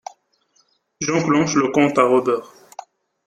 [0.99, 2.51] J’enclenche le compte à rebours.